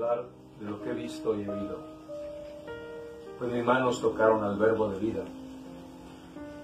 de 0.00 0.70
lo 0.70 0.80
que 0.82 0.90
he 0.90 0.94
visto 0.94 1.34
y 1.34 1.46
oído. 1.46 1.78
Pues 3.38 3.52
mis 3.52 3.64
manos 3.64 4.00
tocaron 4.00 4.42
al 4.42 4.56
verbo 4.56 4.88
de 4.88 4.98
vida. 4.98 5.22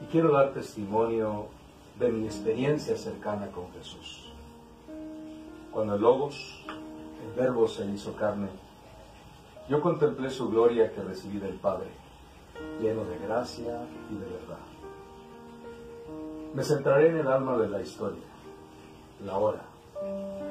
Y 0.03 0.07
quiero 0.07 0.33
dar 0.33 0.55
testimonio 0.55 1.49
de 1.99 2.13
mi 2.13 2.25
experiencia 2.25 2.97
cercana 2.97 3.51
con 3.51 3.71
Jesús. 3.73 4.33
Cuando 5.71 5.97
el 5.97 6.01
Logos, 6.01 6.65
el 6.67 7.33
verbo 7.39 7.69
se 7.69 7.85
hizo 7.85 8.15
carne, 8.17 8.49
yo 9.69 9.83
contemplé 9.83 10.31
su 10.31 10.49
gloria 10.49 10.93
que 10.93 11.03
recibí 11.03 11.39
del 11.39 11.57
Padre, 11.57 11.89
lleno 12.81 13.05
de 13.05 13.19
gracia 13.19 13.87
y 14.11 14.15
de 14.15 14.25
verdad. 14.25 14.65
Me 16.55 16.63
centraré 16.63 17.11
en 17.11 17.19
el 17.19 17.29
alma 17.29 17.59
de 17.59 17.69
la 17.69 17.83
historia, 17.83 18.25
la 19.23 19.37
hora, 19.37 19.63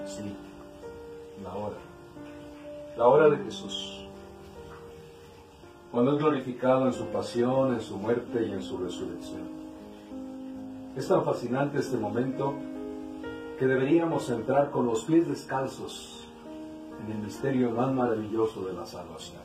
sí, 0.05 0.36
la 1.44 1.55
hora, 1.55 1.77
la 2.98 3.08
hora 3.08 3.30
de 3.30 3.38
Jesús. 3.44 4.05
Cuando 5.91 6.13
es 6.13 6.20
glorificado 6.20 6.88
en 6.88 6.94
su 6.94 7.05
pasión, 7.08 7.73
en 7.73 7.81
su 7.81 7.98
muerte 7.98 8.45
y 8.48 8.52
en 8.52 8.62
su 8.62 8.77
resurrección. 8.77 9.44
Es 10.95 11.08
tan 11.08 11.23
fascinante 11.23 11.80
este 11.80 11.98
momento 11.98 12.54
que 13.59 13.66
deberíamos 13.66 14.30
entrar 14.30 14.71
con 14.71 14.85
los 14.85 15.04
pies 15.04 15.27
descalzos 15.27 16.27
en 17.05 17.12
el 17.12 17.18
misterio 17.20 17.71
más 17.71 17.91
maravilloso 17.94 18.66
de 18.66 18.73
la 18.73 18.85
salvación. 18.85 19.41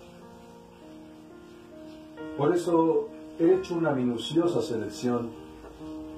Por 2.37 2.55
eso 2.55 3.09
he 3.39 3.55
hecho 3.55 3.75
una 3.75 3.93
minuciosa 3.93 4.63
selección 4.63 5.31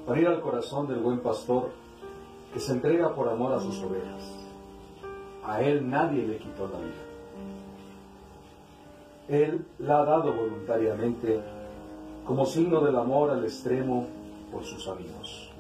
para 0.07 0.21
ir 0.21 0.27
al 0.29 0.41
corazón 0.41 0.87
del 0.87 0.99
buen 0.99 1.21
pastor 1.21 1.71
que 2.53 2.61
se 2.61 2.73
entrega 2.73 3.15
por 3.15 3.29
amor 3.29 3.53
a 3.53 3.61
sus 3.61 3.83
ovejas. 3.83 4.23
A 5.45 5.63
él 5.63 5.89
nadie 5.89 6.27
le 6.27 6.37
quitó 6.39 6.69
la 6.69 6.79
vida. 6.79 7.12
Él 9.29 9.65
la 9.79 10.01
ha 10.01 10.05
dado 10.05 10.33
voluntariamente 10.33 11.41
como 12.27 12.47
signo 12.47 12.81
del 12.81 12.97
amor 12.97 13.31
al 13.31 13.45
extremo 13.45 14.07
por 14.51 14.65
sus 14.65 14.87
amigos. 14.89 15.51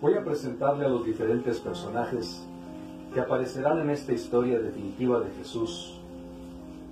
Voy 0.00 0.14
a 0.14 0.24
presentarle 0.24 0.86
a 0.86 0.88
los 0.88 1.04
diferentes 1.04 1.60
personajes 1.60 2.46
que 3.12 3.20
aparecerán 3.20 3.80
en 3.80 3.90
esta 3.90 4.12
historia 4.12 4.58
definitiva 4.58 5.20
de 5.20 5.30
Jesús 5.32 6.00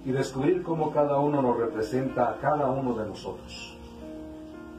y 0.04 0.12
descubrir 0.12 0.62
cómo 0.62 0.90
cada 0.92 1.18
uno 1.18 1.42
nos 1.42 1.56
representa 1.56 2.30
a 2.30 2.38
cada 2.38 2.70
uno 2.70 2.94
de 2.94 3.06
nosotros 3.06 3.76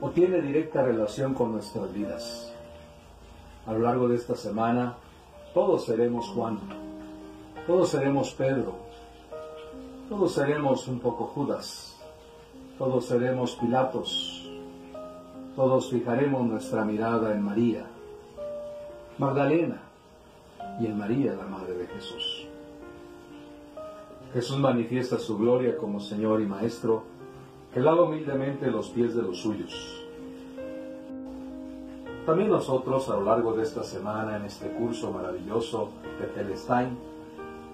o 0.03 0.09
tiene 0.09 0.41
directa 0.41 0.83
relación 0.83 1.33
con 1.33 1.53
nuestras 1.53 1.93
vidas. 1.93 2.53
A 3.65 3.71
lo 3.71 3.79
largo 3.79 4.09
de 4.09 4.15
esta 4.15 4.35
semana, 4.35 4.97
todos 5.53 5.85
seremos 5.85 6.27
Juan, 6.29 6.59
todos 7.65 7.89
seremos 7.89 8.33
Pedro, 8.33 8.82
todos 10.13 10.33
seremos 10.33 10.87
un 10.87 10.99
poco 10.99 11.25
Judas, 11.25 11.99
todos 12.77 13.05
seremos 13.05 13.55
Pilatos, 13.55 14.47
todos 15.55 15.89
fijaremos 15.89 16.45
nuestra 16.45 16.85
mirada 16.85 17.33
en 17.33 17.41
María, 17.41 17.87
Magdalena, 19.17 19.81
y 20.79 20.85
en 20.85 20.99
María, 20.99 21.33
la 21.33 21.45
Madre 21.47 21.73
de 21.73 21.87
Jesús. 21.87 22.45
Jesús 24.33 24.59
manifiesta 24.59 25.17
su 25.17 25.35
gloria 25.35 25.75
como 25.77 25.99
Señor 25.99 26.41
y 26.41 26.45
Maestro, 26.45 27.05
que 27.73 27.79
lava 27.79 28.03
humildemente 28.03 28.69
los 28.69 28.89
pies 28.89 29.15
de 29.15 29.23
los 29.23 29.39
suyos. 29.39 30.05
También 32.27 32.51
nosotros, 32.51 33.09
a 33.09 33.15
lo 33.15 33.23
largo 33.23 33.53
de 33.53 33.63
esta 33.63 33.81
semana, 33.81 34.37
en 34.37 34.45
este 34.45 34.69
curso 34.73 35.11
maravilloso 35.11 35.89
de 36.19 36.27
Telestein, 36.27 36.99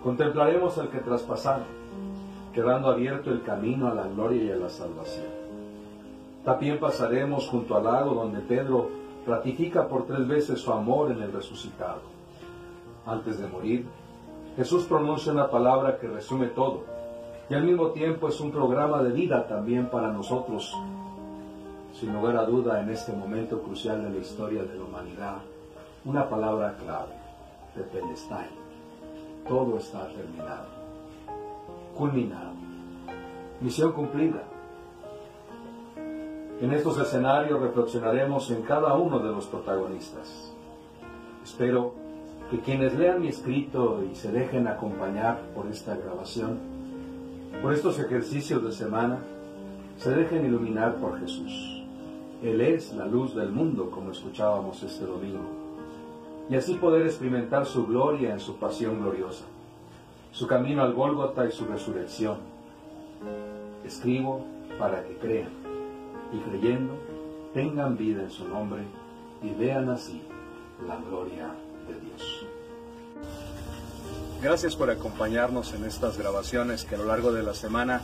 contemplaremos 0.01 0.77
al 0.77 0.89
que 0.89 0.99
traspasaron, 0.99 1.79
quedando 2.53 2.89
abierto 2.89 3.31
el 3.31 3.43
camino 3.43 3.87
a 3.87 3.93
la 3.93 4.07
gloria 4.07 4.43
y 4.43 4.51
a 4.51 4.55
la 4.55 4.69
salvación. 4.69 5.27
También 6.43 6.79
pasaremos 6.79 7.47
junto 7.47 7.75
al 7.75 7.83
lago 7.83 8.13
donde 8.13 8.39
Pedro 8.39 8.89
ratifica 9.27 9.87
por 9.87 10.05
tres 10.05 10.27
veces 10.27 10.59
su 10.59 10.71
amor 10.71 11.11
en 11.11 11.21
el 11.21 11.31
resucitado 11.31 12.19
antes 13.09 13.39
de 13.39 13.47
morir, 13.47 13.85
Jesús 14.55 14.83
pronuncia 14.85 15.31
una 15.31 15.49
palabra 15.49 15.97
que 15.97 16.07
resume 16.07 16.47
todo 16.47 16.83
y 17.49 17.53
al 17.53 17.63
mismo 17.63 17.87
tiempo 17.89 18.27
es 18.27 18.39
un 18.39 18.51
programa 18.51 19.01
de 19.01 19.11
vida 19.11 19.47
también 19.47 19.89
para 19.89 20.11
nosotros. 20.11 20.71
Sin 21.93 22.13
lugar 22.13 22.37
a 22.37 22.45
duda, 22.45 22.79
en 22.81 22.89
este 22.89 23.11
momento 23.11 23.61
crucial 23.61 24.03
de 24.03 24.11
la 24.11 24.17
historia 24.17 24.63
de 24.63 24.75
la 24.75 24.83
humanidad, 24.83 25.37
una 26.05 26.29
palabra 26.29 26.75
clave, 26.77 27.13
de 27.75 27.83
Pelestain. 27.83 28.51
Todo 29.47 29.77
está 29.77 30.07
terminado, 30.09 30.67
culminado, 31.99 32.53
misión 33.59 33.91
cumplida. 33.91 34.41
En 36.61 36.71
estos 36.71 36.97
escenarios 36.97 37.59
reflexionaremos 37.59 38.49
en 38.51 38.61
cada 38.61 38.93
uno 38.93 39.19
de 39.19 39.29
los 39.29 39.47
protagonistas. 39.47 40.53
Espero 41.43 41.93
que 42.49 42.61
quienes 42.61 42.97
lean 42.97 43.21
mi 43.21 43.27
escrito 43.27 44.01
y 44.09 44.15
se 44.15 44.31
dejen 44.31 44.69
acompañar 44.69 45.41
por 45.53 45.67
esta 45.67 45.97
grabación, 45.97 46.57
por 47.61 47.73
estos 47.73 47.99
ejercicios 47.99 48.63
de 48.63 48.71
semana, 48.71 49.19
se 49.97 50.11
dejen 50.11 50.45
iluminar 50.45 50.95
por 50.95 51.19
Jesús. 51.19 51.83
Él 52.41 52.61
es 52.61 52.93
la 52.93 53.07
luz 53.07 53.35
del 53.35 53.49
mundo, 53.49 53.91
como 53.91 54.11
escuchábamos 54.11 54.81
este 54.83 55.05
domingo, 55.05 55.49
y 56.49 56.55
así 56.55 56.75
poder 56.75 57.05
experimentar 57.05 57.65
su 57.65 57.85
gloria 57.85 58.31
en 58.31 58.39
su 58.39 58.55
pasión 58.55 59.01
gloriosa, 59.01 59.43
su 60.31 60.47
camino 60.47 60.83
al 60.83 60.93
Gólgota 60.93 61.45
y 61.45 61.51
su 61.51 61.65
resurrección. 61.65 62.37
Escribo 63.85 64.45
para 64.77 65.03
que 65.03 65.15
crean, 65.17 65.49
y 66.31 66.37
creyendo, 66.49 66.93
tengan 67.53 67.97
vida 67.97 68.23
en 68.23 68.31
su 68.31 68.47
nombre 68.47 68.83
y 69.41 69.49
vean 69.51 69.89
así 69.89 70.21
la 70.87 70.97
gloria 70.97 71.49
Dios. 71.97 72.45
Gracias 74.41 74.75
por 74.75 74.89
acompañarnos 74.89 75.73
en 75.73 75.83
estas 75.83 76.17
grabaciones 76.17 76.85
que 76.85 76.95
a 76.95 76.97
lo 76.97 77.05
largo 77.05 77.31
de 77.33 77.43
la 77.43 77.53
semana 77.53 78.03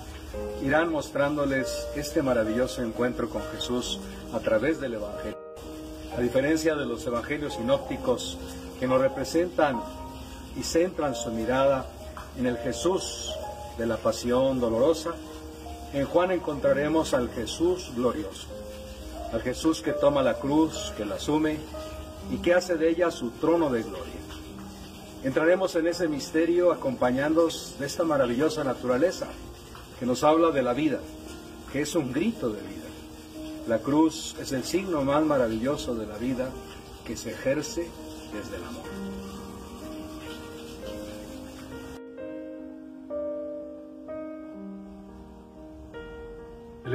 irán 0.62 0.92
mostrándoles 0.92 1.88
este 1.96 2.22
maravilloso 2.22 2.84
encuentro 2.84 3.30
con 3.30 3.42
Jesús 3.54 4.00
a 4.34 4.40
través 4.40 4.82
del 4.82 4.96
Evangelio. 4.96 5.38
A 6.18 6.22
diferencia 6.22 6.76
de 6.76 6.86
los 6.86 7.06
Evangelios 7.06 7.54
sinópticos 7.54 8.38
que 8.80 8.88
nos 8.88 9.00
representan 9.00 9.82
y 10.58 10.64
centran 10.64 11.16
su 11.16 11.32
mirada 11.32 11.86
en 12.38 12.46
el 12.46 12.58
Jesús 12.58 13.32
de 13.78 13.86
la 13.86 13.98
pasión 13.98 14.60
dolorosa, 14.60 15.12
en 15.94 16.06
Juan 16.06 16.32
encontraremos 16.32 17.14
al 17.14 17.30
Jesús 17.30 17.92
glorioso, 17.96 18.48
al 19.32 19.42
Jesús 19.42 19.82
que 19.82 19.94
toma 19.94 20.22
la 20.22 20.36
cruz, 20.36 20.94
que 20.98 21.06
la 21.06 21.16
asume 21.16 21.58
y 22.32 22.38
que 22.38 22.54
hace 22.54 22.76
de 22.76 22.90
ella 22.90 23.12
su 23.12 23.30
trono 23.32 23.70
de 23.70 23.84
gloria. 23.84 24.14
Entraremos 25.24 25.76
en 25.76 25.88
ese 25.88 26.08
misterio 26.08 26.72
acompañándonos 26.72 27.76
de 27.80 27.88
esta 27.88 28.04
maravillosa 28.04 28.64
naturaleza 28.64 29.28
que 30.00 30.06
nos 30.06 30.24
habla 30.24 30.52
de 30.52 30.62
la 30.62 30.74
vida, 30.74 31.00
que 31.72 31.82
es 31.82 31.96
un 31.96 32.12
grito 32.12 32.50
de 32.50 32.62
vida. 32.62 32.86
La 33.68 33.80
cruz 33.80 34.36
es 34.40 34.52
el 34.52 34.64
signo 34.64 35.02
más 35.02 35.24
maravilloso 35.24 35.96
de 35.96 36.06
la 36.06 36.18
vida 36.18 36.50
que 37.08 37.18
se 37.18 37.32
ejerce 37.32 37.90
desde 38.34 38.58
el 38.58 38.64
amor. 38.66 38.84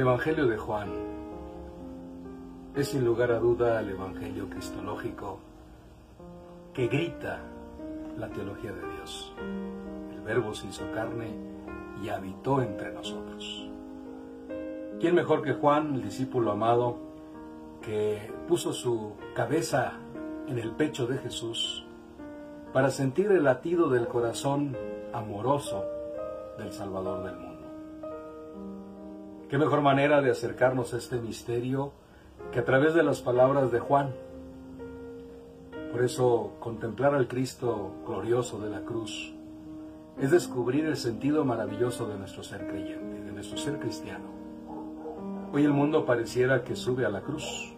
Evangelio 0.01 0.47
de 0.47 0.57
Juan 0.57 0.89
es 2.75 2.87
sin 2.87 3.05
lugar 3.05 3.31
a 3.31 3.37
duda 3.37 3.81
el 3.81 3.91
Evangelio 3.91 4.49
cristológico 4.49 5.37
que 6.73 6.87
grita 6.87 7.39
la 8.17 8.27
teología 8.29 8.71
de 8.71 8.81
Dios. 8.95 9.31
El 10.11 10.21
Verbo 10.21 10.55
se 10.55 10.65
hizo 10.65 10.91
carne 10.91 11.35
y 12.03 12.09
habitó 12.09 12.63
entre 12.63 12.91
nosotros. 12.91 13.69
¿Quién 14.99 15.13
mejor 15.13 15.43
que 15.43 15.53
Juan, 15.53 15.93
el 15.93 16.01
discípulo 16.01 16.51
amado, 16.51 16.97
que 17.83 18.33
puso 18.47 18.73
su 18.73 19.13
cabeza 19.35 19.93
en 20.47 20.57
el 20.57 20.71
pecho 20.71 21.05
de 21.05 21.19
Jesús 21.19 21.85
para 22.73 22.89
sentir 22.89 23.31
el 23.31 23.43
latido 23.43 23.87
del 23.87 24.07
corazón 24.07 24.75
amoroso 25.13 25.85
del 26.57 26.73
Salvador 26.73 27.23
del 27.23 27.35
mundo? 27.35 27.50
¿Qué 29.51 29.57
mejor 29.57 29.81
manera 29.81 30.21
de 30.21 30.31
acercarnos 30.31 30.93
a 30.93 30.97
este 30.97 31.19
misterio 31.19 31.91
que 32.53 32.59
a 32.59 32.63
través 32.63 32.93
de 32.93 33.03
las 33.03 33.19
palabras 33.19 33.69
de 33.69 33.81
Juan. 33.81 34.13
Por 35.91 36.05
eso 36.05 36.53
contemplar 36.61 37.13
al 37.15 37.27
Cristo 37.27 37.91
glorioso 38.07 38.59
de 38.59 38.69
la 38.69 38.79
cruz 38.79 39.33
es 40.21 40.31
descubrir 40.31 40.85
el 40.85 40.95
sentido 40.95 41.43
maravilloso 41.43 42.07
de 42.07 42.17
nuestro 42.17 42.43
ser 42.43 42.65
creyente, 42.65 43.25
de 43.25 43.31
nuestro 43.33 43.57
ser 43.57 43.77
cristiano. 43.77 44.23
Hoy 45.51 45.65
el 45.65 45.73
mundo 45.73 46.05
pareciera 46.05 46.63
que 46.63 46.77
sube 46.77 47.05
a 47.05 47.09
la 47.09 47.19
cruz, 47.19 47.75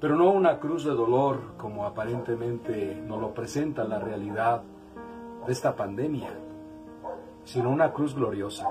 pero 0.00 0.14
no 0.14 0.30
una 0.30 0.60
cruz 0.60 0.84
de 0.84 0.92
dolor 0.92 1.56
como 1.56 1.86
aparentemente 1.86 3.02
nos 3.04 3.20
lo 3.20 3.34
presenta 3.34 3.82
la 3.82 3.98
realidad 3.98 4.62
de 5.44 5.52
esta 5.52 5.74
pandemia, 5.74 6.30
sino 7.42 7.70
una 7.70 7.92
cruz 7.92 8.14
gloriosa, 8.14 8.68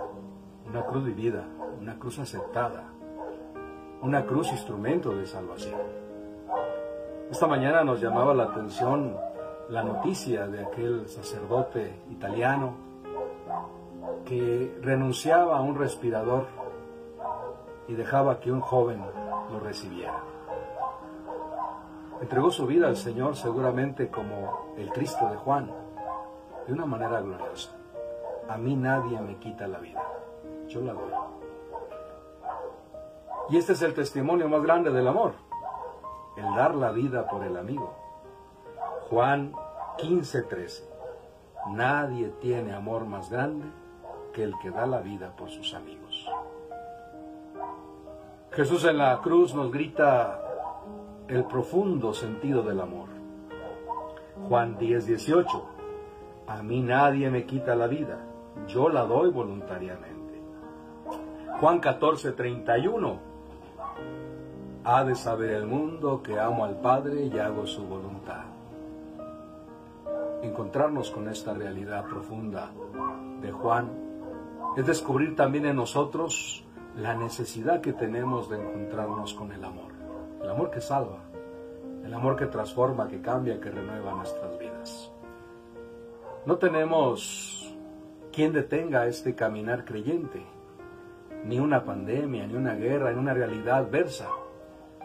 una 0.67 0.83
cruz 0.85 1.05
vivida, 1.05 1.45
una 1.79 1.97
cruz 1.97 2.19
aceptada, 2.19 2.83
una 4.01 4.25
cruz 4.25 4.51
instrumento 4.51 5.15
de 5.15 5.25
salvación. 5.25 5.79
Esta 7.31 7.47
mañana 7.47 7.83
nos 7.83 8.01
llamaba 8.01 8.33
la 8.33 8.43
atención 8.45 9.15
la 9.69 9.83
noticia 9.83 10.47
de 10.47 10.63
aquel 10.63 11.07
sacerdote 11.07 12.01
italiano 12.11 12.75
que 14.25 14.77
renunciaba 14.81 15.57
a 15.57 15.61
un 15.61 15.75
respirador 15.75 16.45
y 17.87 17.93
dejaba 17.93 18.39
que 18.39 18.51
un 18.51 18.61
joven 18.61 19.03
lo 19.51 19.59
recibiera. 19.59 20.21
Entregó 22.21 22.49
su 22.49 22.65
vida 22.65 22.87
al 22.87 22.95
Señor 22.95 23.35
seguramente 23.35 24.09
como 24.09 24.73
el 24.77 24.89
Cristo 24.91 25.29
de 25.29 25.35
Juan, 25.35 25.69
de 26.67 26.73
una 26.73 26.85
manera 26.85 27.21
gloriosa. 27.21 27.71
A 28.47 28.57
mí 28.57 28.75
nadie 28.75 29.19
me 29.19 29.35
quita 29.37 29.67
la 29.67 29.79
vida, 29.79 30.01
yo 30.67 30.81
la 30.81 30.93
doy. 30.93 31.11
Y 33.49 33.57
este 33.57 33.73
es 33.73 33.81
el 33.81 33.93
testimonio 33.93 34.49
más 34.49 34.63
grande 34.63 34.91
del 34.91 35.07
amor, 35.07 35.33
el 36.35 36.55
dar 36.55 36.75
la 36.75 36.91
vida 36.91 37.27
por 37.27 37.43
el 37.43 37.57
amigo. 37.57 37.93
Juan 39.09 39.53
15:13. 39.97 40.83
Nadie 41.69 42.29
tiene 42.41 42.73
amor 42.73 43.05
más 43.05 43.29
grande 43.29 43.65
que 44.33 44.43
el 44.43 44.53
que 44.61 44.71
da 44.71 44.85
la 44.85 44.99
vida 44.99 45.35
por 45.35 45.49
sus 45.49 45.73
amigos. 45.73 46.29
Jesús 48.51 48.85
en 48.85 48.97
la 48.97 49.19
cruz 49.21 49.53
nos 49.53 49.71
grita 49.71 50.41
el 51.27 51.43
profundo 51.45 52.13
sentido 52.13 52.63
del 52.63 52.79
amor. 52.79 53.09
Juan 54.47 54.77
10, 54.77 55.05
18. 55.07 55.65
A 56.47 56.61
mí 56.61 56.81
nadie 56.81 57.29
me 57.29 57.45
quita 57.45 57.75
la 57.75 57.87
vida, 57.87 58.19
yo 58.67 58.89
la 58.89 59.03
doy 59.03 59.31
voluntariamente. 59.31 60.14
Juan 61.61 61.79
14, 61.79 62.33
31. 62.33 63.17
Ha 64.83 65.03
de 65.05 65.15
saber 65.15 65.51
el 65.51 65.65
mundo 65.65 66.21
que 66.21 66.37
amo 66.37 66.65
al 66.65 66.81
Padre 66.81 67.27
y 67.27 67.39
hago 67.39 67.65
su 67.65 67.85
voluntad. 67.85 68.43
Encontrarnos 70.41 71.11
con 71.11 71.29
esta 71.29 71.53
realidad 71.53 72.03
profunda 72.07 72.71
de 73.41 73.53
Juan 73.53 73.89
es 74.75 74.85
descubrir 74.85 75.37
también 75.37 75.65
en 75.65 75.77
nosotros 75.77 76.65
la 76.97 77.15
necesidad 77.15 77.79
que 77.79 77.93
tenemos 77.93 78.49
de 78.49 78.57
encontrarnos 78.57 79.33
con 79.33 79.53
el 79.53 79.63
amor. 79.63 79.93
El 80.43 80.49
amor 80.49 80.71
que 80.71 80.81
salva, 80.81 81.19
el 82.03 82.13
amor 82.13 82.35
que 82.35 82.47
transforma, 82.47 83.07
que 83.07 83.21
cambia, 83.21 83.61
que 83.61 83.71
renueva 83.71 84.13
nuestras 84.13 84.59
vidas. 84.59 85.09
No 86.45 86.57
tenemos 86.57 87.73
quien 88.33 88.51
detenga 88.51 89.07
este 89.07 89.35
caminar 89.35 89.85
creyente, 89.85 90.45
ni 91.45 91.59
una 91.59 91.83
pandemia, 91.83 92.47
ni 92.47 92.55
una 92.55 92.75
guerra, 92.75 93.11
ni 93.11 93.19
una 93.19 93.33
realidad 93.33 93.77
adversa, 93.77 94.27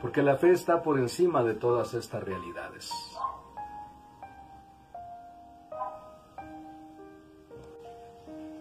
porque 0.01 0.23
la 0.23 0.37
fe 0.37 0.51
está 0.51 0.83
por 0.83 0.99
encima 0.99 1.43
de 1.45 1.55
todas 1.55 1.95
estas 1.95 2.23
realidades. 2.25 2.91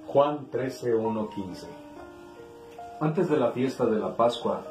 Juan 0.08 0.50
13, 0.50 0.94
15 1.36 1.90
antes 3.02 3.30
de 3.30 3.38
la 3.38 3.52
fiesta 3.52 3.86
de 3.86 3.98
la 3.98 4.16
Pascua, 4.16 4.62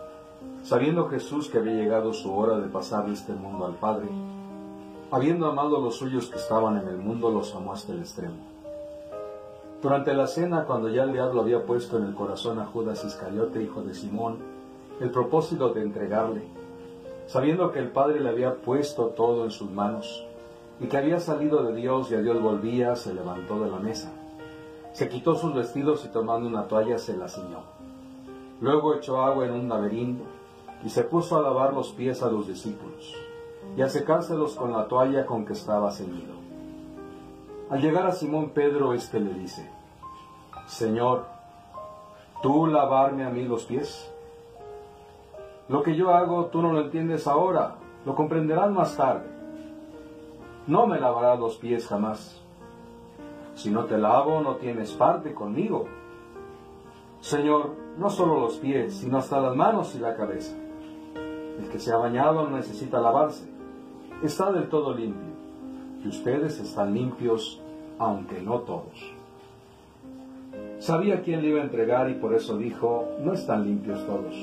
sabiendo 0.62 1.08
Jesús 1.08 1.48
que 1.48 1.58
había 1.58 1.72
llegado 1.72 2.12
su 2.12 2.34
hora 2.36 2.58
de 2.58 2.68
pasar 2.68 3.08
este 3.08 3.32
mundo 3.32 3.64
al 3.64 3.74
Padre, 3.76 4.06
habiendo 5.10 5.46
amado 5.46 5.78
a 5.78 5.80
los 5.80 5.96
suyos 5.96 6.28
que 6.28 6.36
estaban 6.36 6.76
en 6.76 6.88
el 6.88 6.98
mundo, 6.98 7.30
los 7.30 7.54
amó 7.54 7.72
hasta 7.72 7.92
el 7.92 8.00
extremo. 8.00 8.57
Durante 9.80 10.12
la 10.12 10.26
cena, 10.26 10.64
cuando 10.64 10.88
ya 10.88 11.04
el 11.04 11.12
diablo 11.12 11.40
había 11.40 11.64
puesto 11.64 11.98
en 11.98 12.04
el 12.04 12.14
corazón 12.14 12.58
a 12.58 12.66
Judas 12.66 13.04
Iscariote, 13.04 13.62
hijo 13.62 13.82
de 13.82 13.94
Simón, 13.94 14.38
el 15.00 15.10
propósito 15.12 15.68
de 15.68 15.82
entregarle, 15.82 16.42
sabiendo 17.28 17.70
que 17.70 17.78
el 17.78 17.92
Padre 17.92 18.18
le 18.18 18.28
había 18.28 18.56
puesto 18.56 19.06
todo 19.08 19.44
en 19.44 19.52
sus 19.52 19.70
manos, 19.70 20.26
y 20.80 20.86
que 20.86 20.96
había 20.96 21.20
salido 21.20 21.62
de 21.62 21.74
Dios 21.74 22.10
y 22.10 22.16
a 22.16 22.20
Dios 22.20 22.42
volvía, 22.42 22.96
se 22.96 23.14
levantó 23.14 23.60
de 23.60 23.70
la 23.70 23.78
mesa. 23.78 24.12
Se 24.92 25.08
quitó 25.08 25.36
sus 25.36 25.54
vestidos 25.54 26.04
y 26.04 26.08
tomando 26.08 26.48
una 26.48 26.66
toalla 26.66 26.98
se 26.98 27.16
la 27.16 27.28
ciñó 27.28 27.62
Luego 28.60 28.94
echó 28.94 29.22
agua 29.22 29.46
en 29.46 29.52
un 29.52 29.68
laberinto 29.68 30.24
y 30.84 30.88
se 30.88 31.04
puso 31.04 31.38
a 31.38 31.42
lavar 31.42 31.72
los 31.72 31.90
pies 31.92 32.22
a 32.24 32.30
los 32.30 32.48
discípulos 32.48 33.14
y 33.76 33.82
a 33.82 33.88
secárselos 33.88 34.56
con 34.56 34.72
la 34.72 34.88
toalla 34.88 35.24
con 35.24 35.44
que 35.44 35.52
estaba 35.52 35.92
ceñido. 35.92 36.47
Al 37.70 37.82
llegar 37.82 38.06
a 38.06 38.12
Simón 38.12 38.50
Pedro, 38.50 38.94
éste 38.94 39.20
le 39.20 39.34
dice, 39.34 39.68
Señor, 40.66 41.26
¿tú 42.42 42.66
lavarme 42.66 43.24
a 43.24 43.30
mí 43.30 43.44
los 43.44 43.64
pies? 43.64 44.10
Lo 45.68 45.82
que 45.82 45.94
yo 45.94 46.14
hago 46.14 46.46
tú 46.46 46.62
no 46.62 46.72
lo 46.72 46.80
entiendes 46.80 47.26
ahora, 47.26 47.74
lo 48.06 48.14
comprenderás 48.14 48.70
más 48.70 48.96
tarde. 48.96 49.28
No 50.66 50.86
me 50.86 50.98
lavarás 50.98 51.38
los 51.38 51.56
pies 51.56 51.86
jamás. 51.86 52.40
Si 53.54 53.70
no 53.70 53.84
te 53.84 53.98
lavo, 53.98 54.40
no 54.40 54.56
tienes 54.56 54.92
parte 54.92 55.34
conmigo. 55.34 55.86
Señor, 57.20 57.74
no 57.98 58.08
solo 58.08 58.40
los 58.40 58.56
pies, 58.56 58.94
sino 58.94 59.18
hasta 59.18 59.40
las 59.40 59.54
manos 59.54 59.94
y 59.94 59.98
la 59.98 60.16
cabeza. 60.16 60.56
El 61.58 61.68
que 61.68 61.78
se 61.78 61.92
ha 61.92 61.96
bañado 61.96 62.48
no 62.48 62.56
necesita 62.56 63.00
lavarse, 63.00 63.46
está 64.22 64.52
del 64.52 64.68
todo 64.68 64.94
limpio, 64.94 65.34
y 66.04 66.08
ustedes 66.08 66.58
están 66.60 66.94
limpios, 66.94 67.60
aunque 67.98 68.40
no 68.40 68.60
todos. 68.60 69.14
Sabía 70.78 71.22
quién 71.22 71.42
le 71.42 71.48
iba 71.48 71.60
a 71.60 71.64
entregar 71.64 72.08
y 72.10 72.14
por 72.14 72.34
eso 72.34 72.56
dijo, 72.56 73.08
no 73.20 73.32
están 73.32 73.64
limpios 73.64 74.04
todos. 74.06 74.34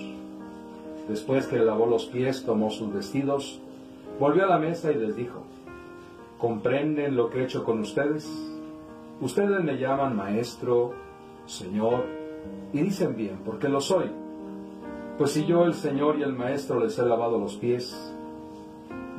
Después 1.07 1.47
que 1.47 1.57
lavó 1.59 1.85
los 1.85 2.05
pies, 2.05 2.43
tomó 2.45 2.69
sus 2.69 2.93
vestidos, 2.93 3.59
volvió 4.19 4.43
a 4.43 4.47
la 4.47 4.57
mesa 4.57 4.91
y 4.91 4.95
les 4.95 5.15
dijo, 5.15 5.43
¿comprenden 6.39 7.15
lo 7.15 7.29
que 7.29 7.39
he 7.39 7.43
hecho 7.43 7.63
con 7.63 7.79
ustedes? 7.79 8.29
Ustedes 9.21 9.63
me 9.63 9.77
llaman 9.77 10.15
maestro, 10.15 10.93
Señor, 11.45 12.05
y 12.73 12.81
dicen 12.81 13.15
bien, 13.15 13.39
porque 13.45 13.69
lo 13.69 13.79
soy. 13.79 14.11
Pues 15.17 15.31
si 15.31 15.45
yo, 15.45 15.63
el 15.63 15.73
Señor 15.73 16.17
y 16.19 16.23
el 16.23 16.33
Maestro, 16.33 16.81
les 16.81 16.99
he 16.99 17.05
lavado 17.05 17.39
los 17.39 17.55
pies, 17.55 18.13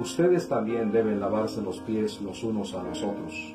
ustedes 0.00 0.48
también 0.48 0.92
deben 0.92 1.20
lavarse 1.20 1.62
los 1.62 1.80
pies 1.80 2.20
los 2.20 2.42
unos 2.42 2.74
a 2.74 2.82
los 2.82 3.02
otros. 3.02 3.54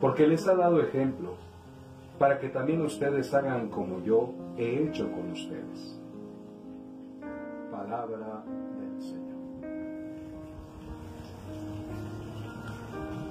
Porque 0.00 0.26
les 0.26 0.46
ha 0.48 0.54
dado 0.54 0.80
ejemplo, 0.80 1.34
para 2.18 2.38
que 2.38 2.48
también 2.48 2.82
ustedes 2.82 3.32
hagan 3.34 3.68
como 3.68 4.02
yo 4.02 4.30
he 4.56 4.84
hecho 4.84 5.10
con 5.10 5.32
ustedes. 5.32 6.00
Palabra 7.70 8.44
del 8.78 9.02
Señor. 9.02 9.34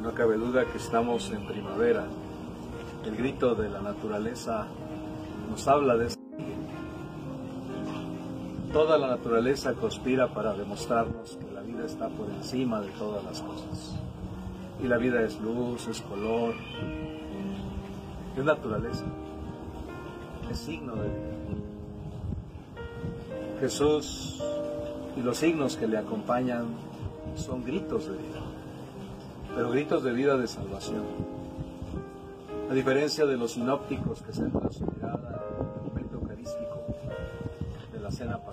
No 0.02 0.14
cabe 0.14 0.38
duda 0.38 0.66
que 0.66 0.78
estamos 0.78 1.32
en 1.32 1.46
primavera. 1.48 2.06
El 3.06 3.16
grito 3.16 3.56
de 3.56 3.70
la 3.70 3.82
naturaleza 3.82 4.68
nos 5.50 5.68
habla 5.68 5.96
de 5.96 6.23
Toda 8.74 8.98
la 8.98 9.06
naturaleza 9.06 9.76
conspira 9.76 10.34
para 10.34 10.56
demostrarnos 10.56 11.38
que 11.38 11.54
la 11.54 11.62
vida 11.62 11.86
está 11.86 12.10
por 12.10 12.28
encima 12.32 12.82
de 12.82 12.90
todas 12.94 13.24
las 13.24 13.40
cosas. 13.42 13.94
Y 14.84 14.88
la 14.88 14.98
vida 14.98 15.22
es 15.22 15.40
luz, 15.40 15.88
es 15.88 16.02
color, 16.02 16.56
es 18.36 18.44
naturaleza, 18.44 19.06
es 20.50 20.58
signo 20.58 20.96
de 20.96 21.08
vida. 21.08 21.34
Jesús 23.60 24.42
y 25.16 25.22
los 25.22 25.38
signos 25.38 25.78
que 25.78 25.86
le 25.86 26.00
acompañan 26.00 26.66
son 27.36 27.64
gritos 27.64 28.08
de 28.08 28.18
vida, 28.18 28.42
pero 29.56 29.70
gritos 29.70 30.04
de 30.04 30.14
vida 30.14 30.36
de 30.36 30.48
salvación. 30.48 31.04
A 32.72 32.74
diferencia 32.74 33.28
de 33.28 33.38
los 33.38 33.52
sinópticos 33.52 34.24
que 34.24 34.34
centran 34.34 34.74
su 34.74 34.93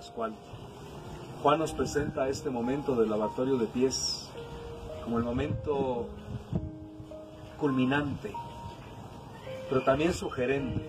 Juan 0.09 1.59
nos 1.59 1.73
presenta 1.73 2.27
este 2.27 2.49
momento 2.49 2.95
del 2.95 3.09
lavatorio 3.09 3.57
de 3.57 3.67
pies 3.67 4.29
como 5.03 5.19
el 5.19 5.23
momento 5.23 6.07
culminante, 7.59 8.33
pero 9.69 9.83
también 9.83 10.13
sugerente 10.13 10.81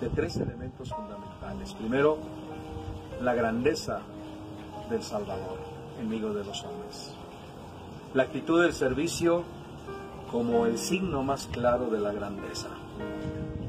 de 0.00 0.08
tres 0.08 0.36
elementos 0.36 0.90
fundamentales. 0.90 1.72
Primero, 1.74 2.18
la 3.20 3.34
grandeza 3.34 4.00
del 4.90 5.02
Salvador, 5.02 5.58
enemigo 6.00 6.32
de 6.32 6.44
los 6.44 6.64
hombres. 6.64 7.14
La 8.14 8.24
actitud 8.24 8.62
del 8.62 8.72
servicio 8.72 9.44
como 10.30 10.66
el 10.66 10.78
signo 10.78 11.22
más 11.22 11.46
claro 11.46 11.90
de 11.90 12.00
la 12.00 12.12
grandeza. 12.12 12.68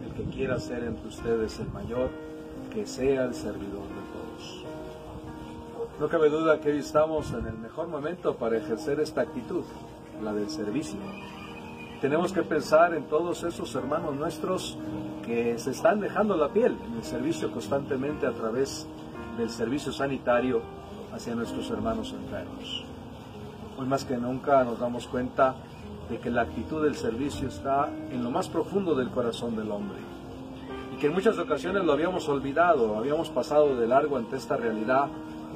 El 0.04 0.14
que 0.14 0.24
quiera 0.32 0.60
ser 0.60 0.84
entre 0.84 1.08
ustedes 1.08 1.60
el 1.60 1.70
mayor, 1.70 2.10
que 2.74 2.86
sea 2.86 3.26
el 3.26 3.34
servidor 3.34 3.99
no 6.00 6.08
cabe 6.08 6.30
duda 6.30 6.62
que 6.62 6.72
hoy 6.72 6.78
estamos 6.78 7.34
en 7.34 7.46
el 7.46 7.58
mejor 7.58 7.90
momento 7.90 8.36
para 8.36 8.58
ejercer 8.58 9.02
esta 9.02 9.20
actitud, 9.20 9.66
la 10.24 10.32
del 10.32 10.50
servicio. 10.50 10.98
Tenemos 12.00 12.32
que 12.32 12.42
pensar 12.42 12.94
en 12.94 13.04
todos 13.10 13.44
esos 13.44 13.76
hermanos 13.76 14.16
nuestros 14.16 14.78
que 15.26 15.60
se 15.60 15.72
están 15.72 16.00
dejando 16.00 16.38
la 16.38 16.48
piel 16.48 16.78
en 16.88 16.96
el 16.96 17.04
servicio 17.04 17.52
constantemente 17.52 18.26
a 18.26 18.32
través 18.32 18.88
del 19.38 19.50
servicio 19.50 19.92
sanitario 19.92 20.62
hacia 21.14 21.36
nuestros 21.36 21.70
hermanos 21.70 22.14
enfermos. 22.14 22.86
Hoy 23.78 23.86
más 23.86 24.06
que 24.06 24.16
nunca 24.16 24.64
nos 24.64 24.80
damos 24.80 25.06
cuenta 25.06 25.56
de 26.10 26.18
que 26.18 26.30
la 26.30 26.44
actitud 26.44 26.82
del 26.82 26.96
servicio 26.96 27.50
está 27.50 27.90
en 27.90 28.24
lo 28.24 28.32
más 28.32 28.48
profundo 28.48 28.96
del 28.96 29.10
corazón 29.10 29.58
del 29.58 29.70
hombre 29.70 30.00
y 30.96 30.98
que 30.98 31.08
en 31.08 31.14
muchas 31.14 31.38
ocasiones 31.38 31.84
lo 31.84 31.92
habíamos 31.92 32.30
olvidado, 32.30 32.98
habíamos 32.98 33.30
pasado 33.30 33.76
de 33.76 33.86
largo 33.86 34.16
ante 34.16 34.38
esta 34.38 34.56
realidad 34.56 35.10